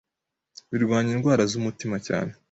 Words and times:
Birwanya 0.71 1.11
indwara 1.13 1.43
z’umutima 1.51 1.97
cyane 2.07 2.31